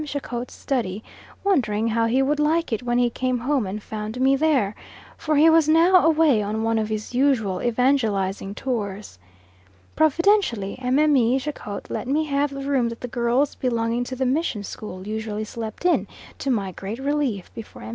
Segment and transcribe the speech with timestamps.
[0.03, 1.03] Jacot's study,
[1.43, 4.73] wondering how he would like it when he came home and found me there;
[5.15, 9.19] for he was now away on one of his usual evangelising tours.
[9.95, 11.37] Providentially Mme.
[11.37, 15.43] Jacot let me have the room that the girls belonging to the mission school usually
[15.43, 16.07] slept in,
[16.39, 17.89] to my great relief, before M.